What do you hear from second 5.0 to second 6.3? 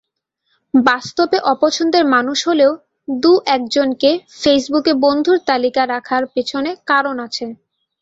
বন্ধুর তালিকায় রাখার